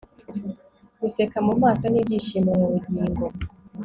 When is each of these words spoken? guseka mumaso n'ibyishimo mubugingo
guseka 1.01 1.37
mumaso 1.45 1.85
n'ibyishimo 1.89 2.51
mubugingo 2.59 3.25